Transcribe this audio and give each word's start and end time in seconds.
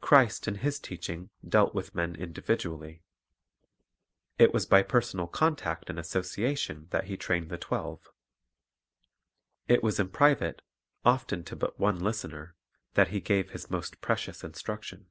Christ 0.00 0.48
in 0.48 0.54
His 0.64 0.78
teaching 0.80 1.28
dealt 1.46 1.74
with 1.74 1.94
men 1.94 2.14
individually. 2.14 3.02
It 4.38 4.54
was 4.54 4.64
by 4.64 4.82
personal 4.82 5.26
contact 5.26 5.90
and 5.90 5.98
association 5.98 6.86
that 6.88 7.04
He 7.04 7.18
trained 7.18 7.50
the 7.50 7.58
twelve. 7.58 8.08
It 9.68 9.82
was 9.82 10.00
in 10.00 10.08
private, 10.08 10.62
often 11.04 11.44
to 11.44 11.54
but 11.54 11.78
one 11.78 11.98
listener, 11.98 12.56
that 12.94 13.08
He 13.08 13.20
gave 13.20 13.50
His 13.50 13.68
most 13.68 14.00
precious 14.00 14.42
instruction. 14.42 15.10